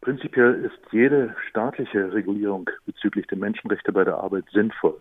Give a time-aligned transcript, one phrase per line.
[0.00, 4.98] Prinzipiell ist jede staatliche Regulierung bezüglich der Menschenrechte bei der Arbeit sinnvoll.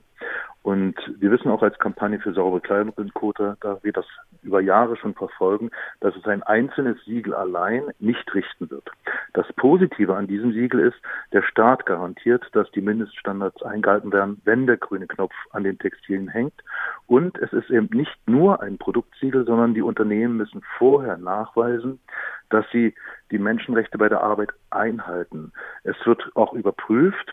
[0.62, 4.06] Und wir wissen auch als Kampagne für saubere Kleidung in Kota, da wir das
[4.44, 8.90] über Jahre schon verfolgen, dass es ein einzelnes Siegel allein nicht richten wird.
[9.34, 10.98] Das Positive an diesem Siegel ist,
[11.32, 16.28] der Staat garantiert, dass die Mindeststandards eingehalten werden, wenn der grüne Knopf an den Textilien
[16.28, 16.54] hängt.
[17.08, 22.00] Und es ist eben nicht nur ein Produktsiegel, sondern die Unternehmen müssen vorher nachweisen,
[22.50, 22.94] dass sie
[23.32, 25.52] die Menschenrechte bei der Arbeit einhalten.
[25.84, 27.32] Es wird auch überprüft,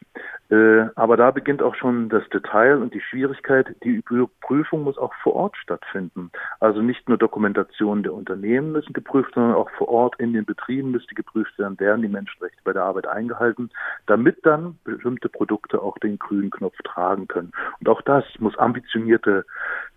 [0.50, 3.74] äh, aber da beginnt auch schon das Detail und die Schwierigkeit.
[3.82, 6.30] Die Überprüfung muss auch vor Ort stattfinden.
[6.60, 10.90] Also nicht nur Dokumentationen der Unternehmen müssen geprüft, sondern auch vor Ort in den Betrieben
[10.90, 13.70] müsste geprüft werden, werden die Menschenrechte bei der Arbeit eingehalten,
[14.06, 17.52] damit dann bestimmte Produkte auch den grünen Knopf tragen können.
[17.80, 19.44] Und auch das muss ambitionierte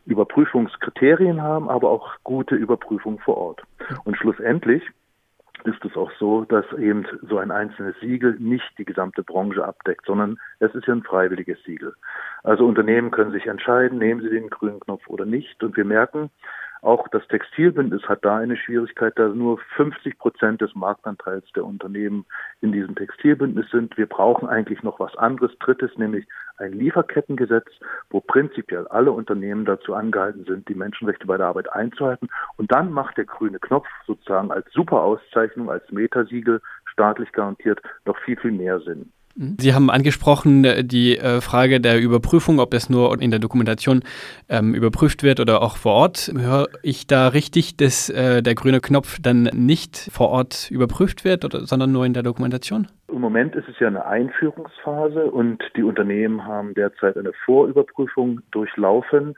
[0.06, 3.64] Überprüfungskriterien haben, aber auch gute Überprüfung vor Ort.
[4.04, 4.84] Und schlussendlich
[5.66, 10.06] ist es auch so, dass eben so ein einzelnes Siegel nicht die gesamte Branche abdeckt,
[10.06, 11.94] sondern es ist ja ein freiwilliges Siegel.
[12.44, 15.64] Also Unternehmen können sich entscheiden, nehmen sie den grünen Knopf oder nicht.
[15.64, 16.30] Und wir merken,
[16.82, 22.26] auch das Textilbündnis hat da eine Schwierigkeit, da nur 50 Prozent des Marktanteils der Unternehmen
[22.62, 23.98] in diesem Textilbündnis sind.
[23.98, 26.26] Wir brauchen eigentlich noch was anderes, drittes, nämlich
[26.58, 27.68] ein Lieferkettengesetz,
[28.10, 32.30] wo prinzipiell alle Unternehmen dazu angehalten sind, die Menschenrechte bei der Arbeit einzuhalten.
[32.56, 38.38] Und dann macht der grüne Knopf sozusagen als Superauszeichnung, als Metasiegel staatlich garantiert noch viel,
[38.38, 39.12] viel mehr Sinn.
[39.36, 44.02] Sie haben angesprochen äh, die äh, Frage der Überprüfung, ob das nur in der Dokumentation
[44.50, 46.32] ähm, überprüft wird oder auch vor Ort.
[46.36, 51.46] Höre ich da richtig, dass äh, der grüne Knopf dann nicht vor Ort überprüft wird,
[51.46, 52.88] oder, sondern nur in der Dokumentation?
[53.08, 59.36] Im Moment ist es ja eine Einführungsphase und die Unternehmen haben derzeit eine Vorüberprüfung durchlaufen.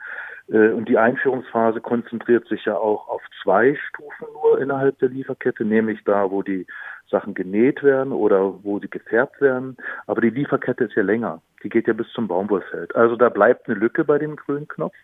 [0.48, 5.64] Äh, und die Einführungsphase konzentriert sich ja auch auf zwei Stufen nur innerhalb der Lieferkette,
[5.64, 6.66] nämlich da, wo die
[7.12, 9.76] Sachen genäht werden oder wo sie gefärbt werden.
[10.08, 11.40] Aber die Lieferkette ist ja länger.
[11.62, 12.96] Die geht ja bis zum Baumwollfeld.
[12.96, 14.96] Also da bleibt eine Lücke bei dem grünen Knopf.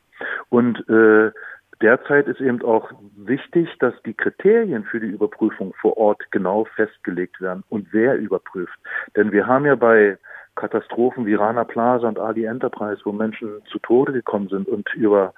[0.48, 1.30] Und äh,
[1.80, 7.40] derzeit ist eben auch wichtig, dass die Kriterien für die Überprüfung vor Ort genau festgelegt
[7.40, 8.78] werden und wer überprüft.
[9.14, 10.18] Denn wir haben ja bei
[10.56, 15.32] Katastrophen wie Rana Plaza und Ali Enterprise, wo Menschen zu Tode gekommen sind und über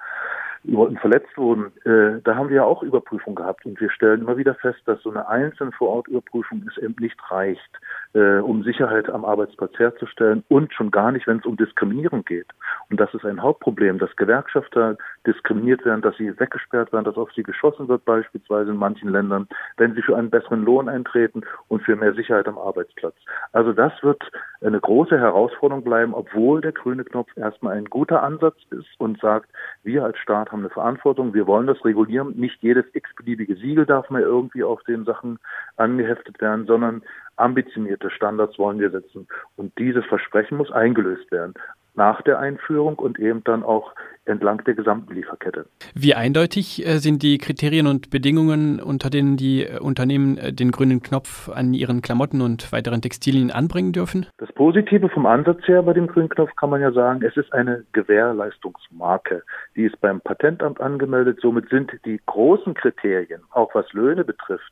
[0.63, 3.65] Leuten verletzt wurden, äh, da haben wir ja auch Überprüfung gehabt.
[3.65, 7.79] Und wir stellen immer wieder fest, dass so eine einzelne Vorortüberprüfung es eben nicht reicht,
[8.13, 12.47] äh, um Sicherheit am Arbeitsplatz herzustellen und schon gar nicht, wenn es um Diskriminierung geht.
[12.89, 17.31] Und das ist ein Hauptproblem, dass Gewerkschafter diskriminiert werden, dass sie weggesperrt werden, dass auf
[17.33, 21.83] sie geschossen wird beispielsweise in manchen Ländern, wenn sie für einen besseren Lohn eintreten und
[21.83, 23.15] für mehr Sicherheit am Arbeitsplatz.
[23.53, 24.21] Also das wird
[24.61, 29.49] eine große Herausforderung bleiben, obwohl der grüne Knopf erstmal ein guter Ansatz ist und sagt,
[29.83, 32.33] wir als Staat haben eine Verantwortung, wir wollen das regulieren.
[32.35, 35.39] Nicht jedes x-beliebige Siegel darf mehr irgendwie auf den Sachen
[35.77, 37.01] angeheftet werden, sondern
[37.41, 39.27] ambitionierte Standards wollen wir setzen.
[39.55, 41.53] Und dieses Versprechen muss eingelöst werden
[41.95, 43.93] nach der Einführung und eben dann auch
[44.25, 45.65] entlang der gesamten Lieferkette.
[45.93, 50.71] Wie eindeutig äh, sind die Kriterien und Bedingungen, unter denen die äh, Unternehmen äh, den
[50.71, 54.27] grünen Knopf an ihren Klamotten und weiteren Textilien anbringen dürfen?
[54.37, 57.51] Das Positive vom Ansatz her bei dem grünen Knopf kann man ja sagen, es ist
[57.51, 59.43] eine Gewährleistungsmarke.
[59.75, 61.39] Die ist beim Patentamt angemeldet.
[61.41, 64.71] Somit sind die großen Kriterien, auch was Löhne betrifft,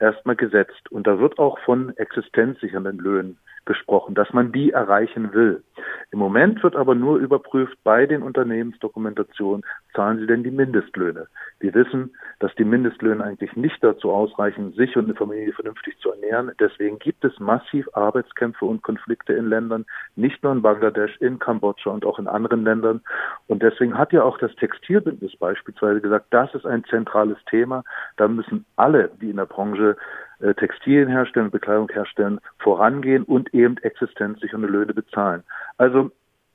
[0.00, 0.90] erstmal gesetzt.
[0.90, 5.62] Und da wird auch von existenzsichernden Löhnen gesprochen, dass man die erreichen will.
[6.10, 11.26] Im Moment wird aber nur überprüft bei den Unternehmensdokumentationen, zahlen sie denn die Mindestlöhne.
[11.60, 16.10] Wir wissen, dass die Mindestlöhne eigentlich nicht dazu ausreichen, sich und eine Familie vernünftig zu
[16.10, 16.52] ernähren.
[16.58, 19.84] Deswegen gibt es massiv Arbeitskämpfe und Konflikte in Ländern,
[20.16, 23.02] nicht nur in Bangladesch, in Kambodscha und auch in anderen Ländern.
[23.46, 27.84] Und deswegen hat ja auch das Textilbündnis beispielsweise gesagt, das ist ein zentrales Thema.
[28.16, 29.96] Da müssen alle, die in der Branche
[30.40, 35.42] äh, Textilien herstellen, Bekleidung herstellen, vorangehen und eben existenzsichere Löhne bezahlen.
[35.78, 36.10] Also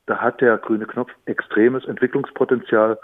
[0.05, 2.97] da hat der grüne Knopf extremes Entwicklungspotenzial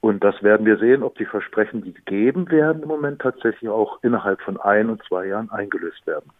[0.00, 3.98] und das werden wir sehen, ob die Versprechen, die gegeben werden, im Moment tatsächlich auch
[4.02, 6.30] innerhalb von ein und zwei Jahren eingelöst werden.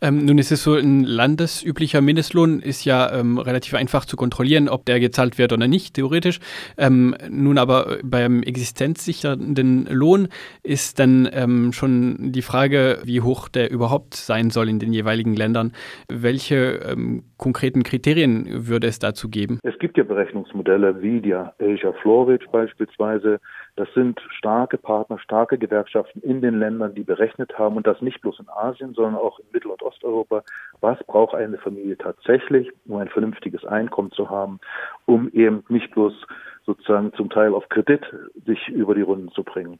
[0.00, 4.68] Ähm, nun ist es so, ein landesüblicher Mindestlohn ist ja ähm, relativ einfach zu kontrollieren,
[4.68, 6.40] ob der gezahlt wird oder nicht, theoretisch.
[6.78, 10.28] Ähm, nun aber beim existenzsichernden Lohn
[10.62, 15.34] ist dann ähm, schon die Frage, wie hoch der überhaupt sein soll in den jeweiligen
[15.34, 15.72] Ländern.
[16.08, 19.58] Welche ähm, konkreten Kriterien würde es dazu geben?
[19.62, 23.40] Es gibt ja Berechnungsmodelle wie die Asia Florage beispielsweise,
[23.76, 28.20] Das sind starke Partner, starke Gewerkschaften in den Ländern, die berechnet haben und das nicht
[28.20, 30.42] bloß in Asien, sondern auch in Mittel- und Osteuropa.
[30.80, 34.60] Was braucht eine Familie tatsächlich, um ein vernünftiges Einkommen zu haben,
[35.06, 36.26] um eben nicht bloß
[36.66, 38.02] sozusagen zum Teil auf Kredit
[38.46, 39.78] sich über die Runden zu bringen.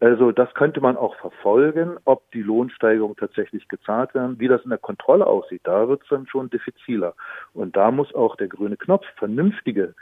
[0.00, 4.40] Also das könnte man auch verfolgen, ob die Lohnsteigerungen tatsächlich gezahlt werden.
[4.40, 7.14] Wie das in der Kontrolle aussieht, da wird es dann schon diffiziler.
[7.54, 9.94] Und da muss auch der grüne Knopf vernünftige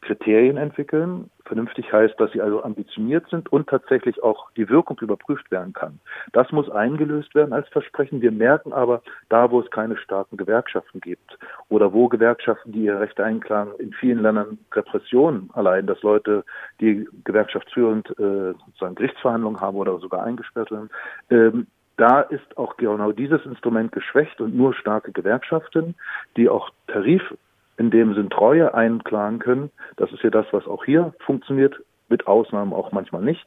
[0.00, 1.30] Kriterien entwickeln.
[1.44, 5.98] Vernünftig heißt, dass sie also ambitioniert sind und tatsächlich auch die Wirkung überprüft werden kann.
[6.32, 8.20] Das muss eingelöst werden als Versprechen.
[8.20, 13.00] Wir merken aber, da wo es keine starken Gewerkschaften gibt oder wo Gewerkschaften, die ihre
[13.00, 16.44] Rechte einklagen, in vielen Ländern Repressionen allein, dass Leute,
[16.80, 20.90] die gewerkschaftsführend äh, sozusagen Gerichtsverhandlungen haben oder sogar eingesperrt werden,
[21.30, 21.66] ähm,
[21.98, 25.96] da ist auch genau dieses Instrument geschwächt und nur starke Gewerkschaften,
[26.36, 27.22] die auch Tarif
[27.78, 29.70] in dem Sinn Treue einklagen können.
[29.96, 33.46] Das ist ja das, was auch hier funktioniert, mit Ausnahmen auch manchmal nicht.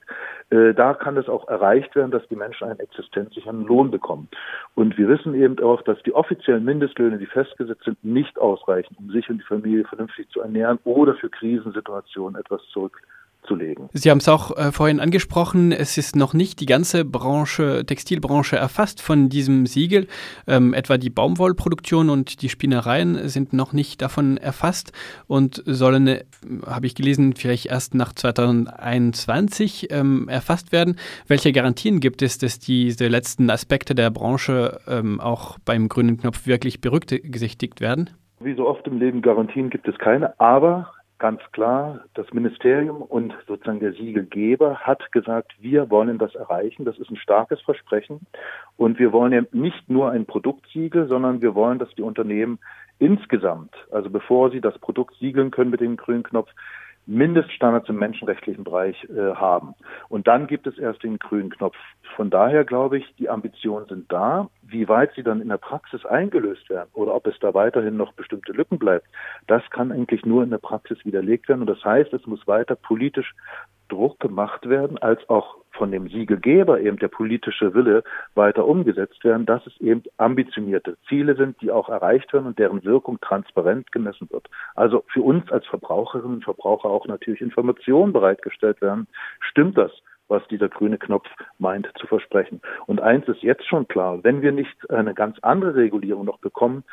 [0.49, 4.29] Äh, da kann es auch erreicht werden, dass die Menschen einen existenzsicheren Lohn bekommen.
[4.75, 9.09] Und wir wissen eben auch, dass die offiziellen Mindestlöhne, die festgesetzt sind, nicht ausreichen, um
[9.09, 13.01] sich und die Familie vernünftig zu ernähren oder für Krisensituationen etwas zurück
[13.41, 13.89] zurückzulegen.
[13.93, 18.55] Sie haben es auch äh, vorhin angesprochen, es ist noch nicht die ganze Branche, Textilbranche
[18.55, 20.07] erfasst von diesem Siegel.
[20.47, 24.91] Ähm, etwa die Baumwollproduktion und die Spinnereien sind noch nicht davon erfasst
[25.27, 26.23] und sollen, äh,
[26.65, 30.95] habe ich gelesen, vielleicht erst nach 2021 ähm, erfasst werden.
[31.27, 36.47] Welche Garantien gibt es, dass diese letzten Aspekte der Branche ähm, auch beim grünen Knopf
[36.47, 38.09] wirklich berücksichtigt werden?
[38.39, 40.91] Wie so oft im Leben Garantien gibt es keine, aber
[41.21, 46.83] ganz klar, das Ministerium und sozusagen der Siegelgeber hat gesagt, wir wollen das erreichen.
[46.83, 48.21] Das ist ein starkes Versprechen.
[48.75, 52.57] Und wir wollen ja nicht nur ein Produktsiegel, sondern wir wollen, dass die Unternehmen
[52.97, 56.49] insgesamt, also bevor sie das Produkt siegeln können mit dem grünen Knopf,
[57.05, 59.73] Mindeststandards im menschenrechtlichen Bereich äh, haben.
[60.07, 61.75] Und dann gibt es erst den grünen Knopf.
[62.15, 64.49] Von daher glaube ich, die Ambitionen sind da.
[64.61, 68.13] Wie weit sie dann in der Praxis eingelöst werden oder ob es da weiterhin noch
[68.13, 69.07] bestimmte Lücken bleibt,
[69.47, 71.61] das kann eigentlich nur in der Praxis widerlegt werden.
[71.61, 73.33] Und das heißt, es muss weiter politisch
[73.91, 78.03] Druck gemacht werden, als auch von dem Siegelgeber eben der politische Wille
[78.35, 82.83] weiter umgesetzt werden, dass es eben ambitionierte Ziele sind, die auch erreicht werden und deren
[82.83, 84.47] Wirkung transparent gemessen wird.
[84.75, 89.07] Also für uns als Verbraucherinnen und Verbraucher auch natürlich Informationen bereitgestellt werden.
[89.39, 89.91] Stimmt das?
[90.31, 91.27] was dieser grüne Knopf
[91.59, 92.61] meint zu versprechen.
[92.87, 96.85] Und eins ist jetzt schon klar, wenn wir nicht eine ganz andere Regulierung noch bekommen,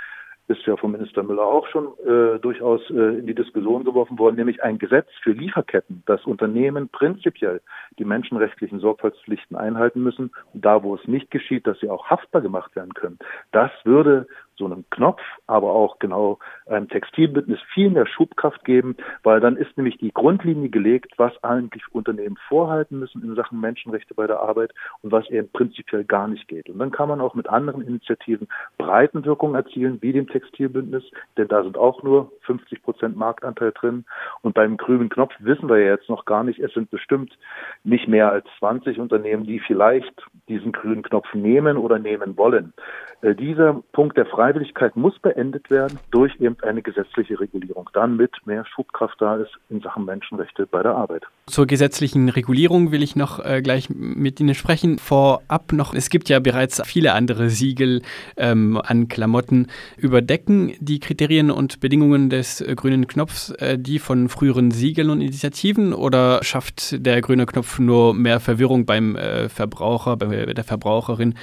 [0.49, 4.37] ist ja vom Minister Müller auch schon äh, durchaus äh, in die Diskussion geworfen worden,
[4.37, 7.61] nämlich ein Gesetz für Lieferketten, dass Unternehmen prinzipiell
[7.99, 12.41] die menschenrechtlichen Sorgfaltspflichten einhalten müssen und da, wo es nicht geschieht, dass sie auch haftbar
[12.41, 13.19] gemacht werden können.
[13.53, 14.27] Das würde
[14.59, 19.77] so einem Knopf, aber auch genau einem Textilbündnis viel mehr Schubkraft geben, weil dann ist
[19.77, 24.73] nämlich die Grundlinie gelegt, was eigentlich Unternehmen vorhalten müssen in Sachen Menschenrechte bei der Arbeit
[25.03, 26.69] und was eben prinzipiell gar nicht geht.
[26.69, 31.05] Und dann kann man auch mit anderen Initiativen Breitenwirkungen erzielen, wie dem Textilbündnis,
[31.37, 34.05] denn da sind auch nur 50 Prozent Marktanteil drin.
[34.43, 37.39] Und beim grünen Knopf wissen wir ja jetzt noch gar nicht, es sind bestimmt
[37.85, 42.73] nicht mehr als 20 Unternehmen, die vielleicht diesen grünen Knopf nehmen oder nehmen wollen.
[43.21, 48.65] Äh, dieser Punkt der Freiwilligkeit muss beendet werden durch eben eine gesetzliche Regulierung, damit mehr
[48.65, 51.25] Schubkraft da ist in Sachen Menschenrechte bei der Arbeit.
[51.47, 54.99] Zur gesetzlichen Regulierung will ich noch äh, gleich mit Ihnen sprechen.
[54.99, 58.03] Vorab noch, es gibt ja bereits viele andere Siegel
[58.37, 59.67] ähm, an Klamotten.
[59.97, 65.21] Überdecken die Kriterien und Bedingungen des äh, grünen Knopfs äh, die von früheren Siegeln und
[65.21, 71.35] Initiativen oder schafft der grüne Knopf nur mehr Verwirrung beim äh, Verbraucher, bei der Verbraucherin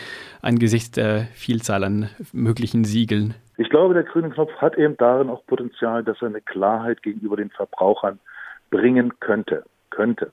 [0.42, 3.06] angesichts der Vielzahl an möglichen Siegeln?
[3.06, 3.36] Siegeln?
[3.58, 7.38] Ich glaube, der grüne Knopf hat eben darin auch Potenzial, dass er eine Klarheit gegenüber
[7.38, 8.20] den Verbrauchern
[8.70, 9.64] bringen könnte.
[9.90, 10.32] könnte.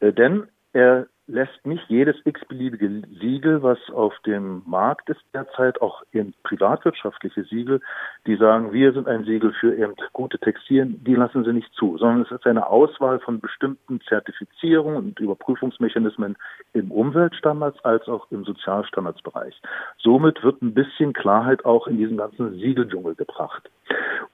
[0.00, 6.02] Äh, denn er lässt nicht jedes x-beliebige Siegel, was auf dem Markt ist derzeit, auch
[6.12, 7.80] in privatwirtschaftliche Siegel,
[8.26, 11.96] die sagen, wir sind ein Siegel für eben gute Textilien, die lassen sie nicht zu,
[11.98, 16.36] sondern es ist eine Auswahl von bestimmten Zertifizierungen und Überprüfungsmechanismen
[16.72, 19.60] im Umweltstandards als auch im Sozialstandardsbereich.
[19.98, 23.70] Somit wird ein bisschen Klarheit auch in diesen ganzen Siegeldschungel gebracht.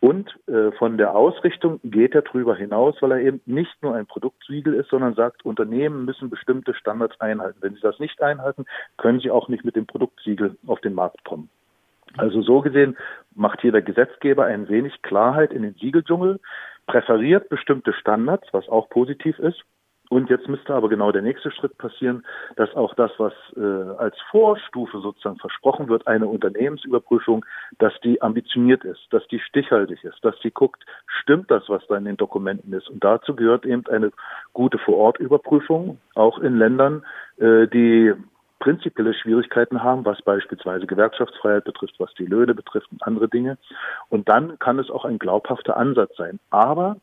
[0.01, 4.07] Und äh, von der Ausrichtung geht er darüber hinaus, weil er eben nicht nur ein
[4.07, 7.59] Produktsiegel ist, sondern sagt, Unternehmen müssen bestimmte Standards einhalten.
[7.61, 8.65] Wenn sie das nicht einhalten,
[8.97, 11.51] können sie auch nicht mit dem Produktsiegel auf den Markt kommen.
[12.17, 12.97] Also so gesehen
[13.35, 16.39] macht hier der Gesetzgeber ein wenig Klarheit in den Siegeldschungel,
[16.87, 19.61] präferiert bestimmte Standards, was auch positiv ist,
[20.09, 22.25] Und jetzt müsste aber genau der nächste Schritt passieren,
[22.57, 23.61] dass auch das, was äh,
[23.99, 27.45] als Vorstufe sozusagen versprochen wird, eine Unternehmensüberprüfung,
[27.79, 30.85] dass die ambitioniert ist, dass die stichhaltig ist, dass die guckt,
[31.23, 32.89] stimmt das, was da in den Dokumenten ist.
[32.89, 34.13] Und dazu gehört eben eine
[34.53, 37.05] gute Vorortüberprüfung, auch in Ländern,
[37.39, 38.15] äh, die
[38.59, 43.59] prinzipielle Schwierigkeiten haben, was beispielsweise Gewerkschaftsfreiheit betrifft, was die Löhne betrifft und andere Dinge.
[44.09, 46.39] Und dann kann es auch ein glaubhafter Ansatz sein.
[46.51, 46.97] Aber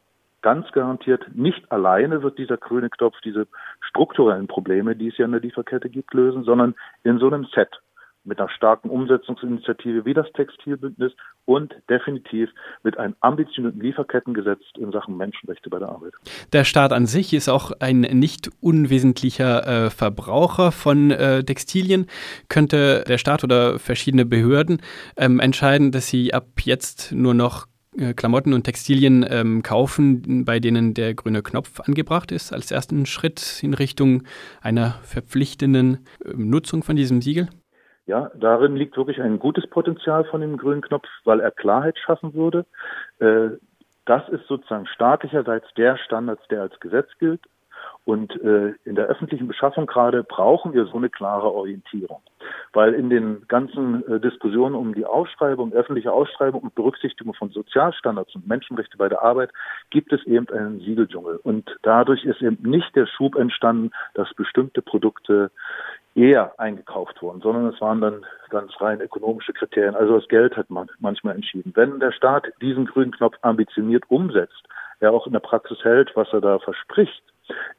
[0.44, 3.48] ganz garantiert nicht alleine wird dieser grüne Knopf diese
[3.90, 7.70] strukturellen Probleme, die es ja in der Lieferkette gibt, lösen, sondern in so einem Set
[8.26, 11.12] mit einer starken Umsetzungsinitiative wie das Textilbündnis
[11.46, 12.50] und definitiv
[12.84, 16.14] mit einem ambitionierten Lieferkettengesetz in Sachen Menschenrechte bei der Arbeit.
[16.54, 22.08] Der Staat an sich ist auch ein nicht unwesentlicher äh, Verbraucher von äh, Textilien.
[22.48, 24.82] Könnte der Staat oder verschiedene Behörden
[25.18, 27.66] ähm, entscheiden, dass sie ab jetzt nur noch
[28.16, 33.62] Klamotten und Textilien ähm, kaufen, bei denen der grüne Knopf angebracht ist, als ersten Schritt
[33.62, 34.24] in Richtung
[34.62, 37.50] einer verpflichtenden äh, Nutzung von diesem Siegel?
[38.06, 42.34] Ja, darin liegt wirklich ein gutes Potenzial von dem grünen Knopf, weil er Klarheit schaffen
[42.34, 42.66] würde.
[43.20, 43.58] Äh,
[44.06, 47.42] das ist sozusagen staatlicherseits der Standard, der als Gesetz gilt.
[48.05, 52.22] Und äh, in der öffentlichen Beschaffung gerade brauchen wir so eine klare Orientierung.
[52.74, 58.36] Weil in den ganzen äh, Diskussionen um die Ausschreibung, öffentliche Ausschreibung und Berücksichtigung von Sozialstandards
[58.36, 59.51] und Menschenrechte bei der Arbeit
[59.89, 61.39] gibt es eben einen Siegeldschungel.
[61.43, 65.50] Und dadurch ist eben nicht der Schub entstanden, dass bestimmte Produkte
[66.15, 69.95] eher eingekauft wurden, sondern es waren dann ganz rein ökonomische Kriterien.
[69.95, 71.72] Also das Geld hat man manchmal entschieden.
[71.75, 74.63] Wenn der Staat diesen grünen Knopf ambitioniert umsetzt,
[75.00, 77.24] er auch in der Praxis hält, was er da verspricht,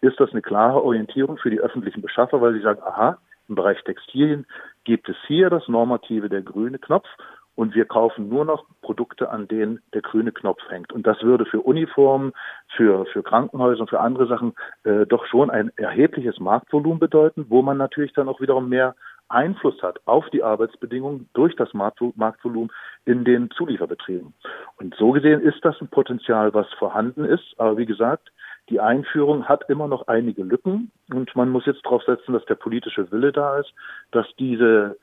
[0.00, 3.18] ist das eine klare Orientierung für die öffentlichen Beschaffer, weil sie sagen, aha,
[3.48, 4.46] im Bereich Textilien
[4.84, 7.08] gibt es hier das Normative der grüne Knopf
[7.56, 10.92] und wir kaufen nur noch Produkte, an denen der grüne Knopf hängt.
[10.92, 12.32] Und das würde für Uniformen,
[12.76, 14.54] für, für Krankenhäuser und für andere Sachen
[14.84, 18.94] äh, doch schon ein erhebliches Marktvolumen bedeuten, wo man natürlich dann auch wiederum mehr
[19.28, 22.70] Einfluss hat auf die Arbeitsbedingungen durch das Marktvolumen
[23.04, 24.34] in den Zulieferbetrieben.
[24.76, 27.54] Und so gesehen ist das ein Potenzial, was vorhanden ist.
[27.56, 28.30] Aber wie gesagt,
[28.70, 32.54] die Einführung hat immer noch einige Lücken und man muss jetzt darauf setzen, dass der
[32.54, 33.72] politische Wille da ist,
[34.10, 34.96] dass diese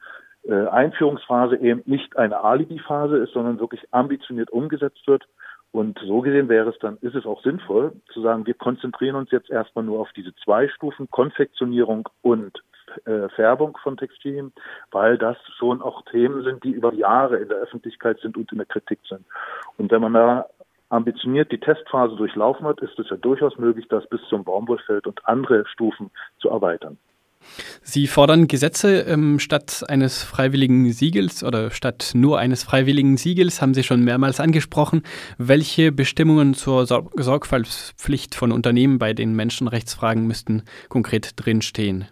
[0.44, 5.27] äh, Einführungsphase eben nicht eine Alibi-Phase ist, sondern wirklich ambitioniert umgesetzt wird.
[5.72, 9.32] Und so gesehen wäre es dann, ist es auch sinnvoll zu sagen, wir konzentrieren uns
[9.32, 12.62] jetzt erstmal nur auf diese zwei Stufen, Konfektionierung und
[13.06, 14.51] äh, Färbung von Textilien,
[14.91, 18.58] weil das schon auch Themen sind, die über Jahre in der Öffentlichkeit sind und in
[18.58, 19.24] der Kritik sind.
[19.77, 20.48] Und wenn man da
[20.91, 25.25] ambitioniert die Testphase durchlaufen hat, ist es ja durchaus möglich, das bis zum Baumwollfeld und
[25.25, 26.98] andere Stufen zu erweitern.
[27.81, 33.74] Sie fordern Gesetze ähm, statt eines freiwilligen Siegels oder statt nur eines freiwilligen Siegels, haben
[33.74, 35.01] Sie schon mehrmals angesprochen.
[35.39, 42.05] Welche Bestimmungen zur Sor Sorgfaltspflicht von Unternehmen bei den Menschenrechtsfragen müssten konkret drinstehen?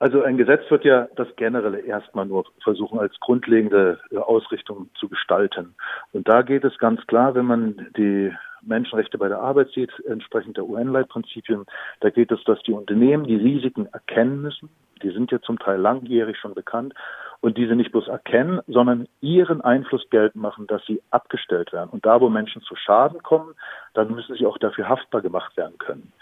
[0.00, 5.10] Also ein Gesetz wird ja das Generelle erstmal nur versuchen, als grundlegende äh, Ausrichtung zu
[5.10, 5.74] gestalten.
[6.12, 10.56] Und da geht es ganz klar, wenn man die Menschenrechte bei der Arbeit sieht, entsprechend
[10.56, 11.66] der UN-Leitprinzipien,
[12.00, 14.70] da geht es, dass die Unternehmen die Risiken erkennen müssen.
[15.02, 16.94] Die sind ja zum Teil langjährig schon bekannt
[17.40, 21.90] und diese nicht bloß erkennen, sondern ihren Einfluss geltend machen, dass sie abgestellt werden.
[21.90, 23.54] Und da, wo Menschen zu Schaden kommen,
[23.94, 26.12] dann müssen sie auch dafür haftbar gemacht werden können.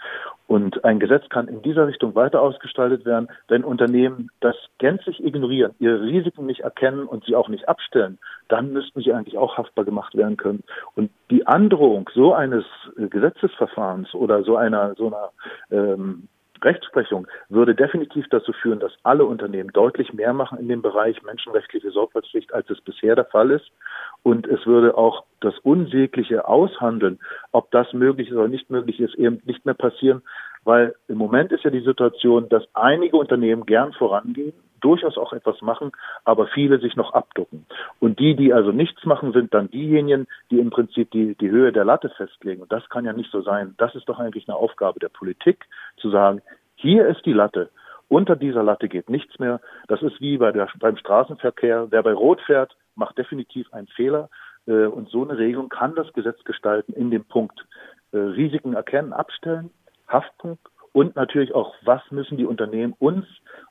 [0.47, 5.75] Und ein Gesetz kann in dieser Richtung weiter ausgestaltet werden, wenn Unternehmen das gänzlich ignorieren,
[5.79, 9.85] ihre Risiken nicht erkennen und sie auch nicht abstellen, dann müssten sie eigentlich auch haftbar
[9.85, 10.63] gemacht werden können.
[10.95, 15.29] Und die Androhung so eines Gesetzesverfahrens oder so einer so einer
[15.69, 16.27] ähm,
[16.63, 21.91] Rechtsprechung würde definitiv dazu führen, dass alle Unternehmen deutlich mehr machen in dem Bereich menschenrechtliche
[21.91, 23.71] Sorgfaltspflicht, als es bisher der Fall ist.
[24.23, 27.19] Und es würde auch das unsägliche Aushandeln,
[27.51, 30.21] ob das möglich ist oder nicht möglich ist, eben nicht mehr passieren,
[30.63, 35.61] weil im Moment ist ja die Situation, dass einige Unternehmen gern vorangehen, durchaus auch etwas
[35.61, 35.91] machen,
[36.25, 37.65] aber viele sich noch abducken.
[37.99, 41.71] Und die, die also nichts machen, sind dann diejenigen, die im Prinzip die, die Höhe
[41.71, 42.61] der Latte festlegen.
[42.61, 43.75] Und das kann ja nicht so sein.
[43.77, 45.65] Das ist doch eigentlich eine Aufgabe der Politik,
[45.97, 46.41] zu sagen,
[46.75, 47.69] hier ist die Latte.
[48.07, 49.61] Unter dieser Latte geht nichts mehr.
[49.87, 51.87] Das ist wie bei der, beim Straßenverkehr.
[51.91, 54.29] Wer bei Rot fährt, macht definitiv einen Fehler.
[54.65, 57.65] Äh, und so eine Regelung kann das Gesetz gestalten in dem Punkt
[58.11, 59.69] äh, Risiken erkennen, abstellen,
[60.07, 60.61] Haftpunkt
[60.93, 63.25] und natürlich auch, was müssen die Unternehmen uns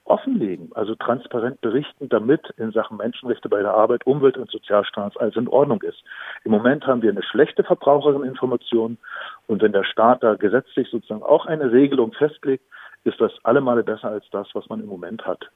[0.05, 5.37] offenlegen, also transparent berichten, damit in Sachen Menschenrechte bei der Arbeit, Umwelt und Sozialstaats alles
[5.37, 6.03] in Ordnung ist.
[6.45, 8.99] Im Moment haben wir eine schlechte Verbraucherinformation
[9.47, 12.65] und wenn der Staat da gesetzlich sozusagen auch eine Regelung festlegt,
[13.05, 15.49] ist das allemal besser als das, was man im Moment hat.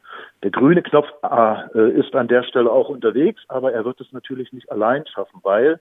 [0.42, 4.52] Der grüne Knopf äh, ist an der Stelle auch unterwegs, aber er wird es natürlich
[4.52, 5.80] nicht allein schaffen, weil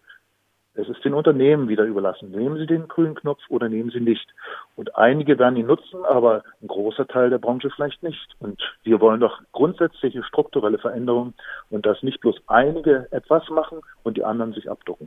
[0.74, 2.32] Es ist den Unternehmen wieder überlassen.
[2.32, 4.34] Nehmen Sie den grünen Knopf oder nehmen Sie nicht.
[4.78, 8.36] Und einige werden ihn nutzen, aber ein großer Teil der Branche vielleicht nicht.
[8.40, 11.34] Und wir wollen doch grundsätzliche strukturelle Veränderungen
[11.70, 15.00] und dass nicht bloß einige etwas machen und die anderen sich abducken.